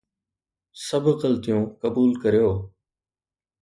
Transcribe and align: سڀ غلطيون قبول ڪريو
سڀ 0.85 1.05
غلطيون 1.21 1.63
قبول 1.81 2.11
ڪريو 2.23 2.49